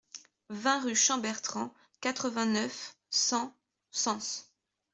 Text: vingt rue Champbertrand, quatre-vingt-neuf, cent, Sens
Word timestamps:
vingt 0.49 0.81
rue 0.81 0.95
Champbertrand, 0.95 1.71
quatre-vingt-neuf, 1.99 2.95
cent, 3.11 3.53
Sens 3.91 4.51